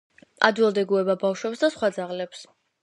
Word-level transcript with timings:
ადვილად 0.47 0.79
ეგუება 0.83 1.17
ბავშვებს 1.27 1.63
და 1.67 1.71
სხვა 1.77 1.95
ძაღლებს. 2.01 2.45